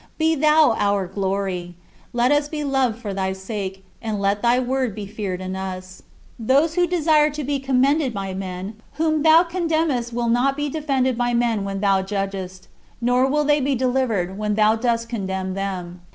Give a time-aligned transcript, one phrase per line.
[0.17, 1.75] Be thou our glory;
[2.11, 6.01] let us be loved for thy sake, and let thy word be feared in us.
[6.39, 10.69] Those who desire to be commended by the men whom thou condemnest will not be
[10.69, 12.67] defended by men when thou judgest,
[12.99, 16.01] nor will they be delivered when thou dost condemn them.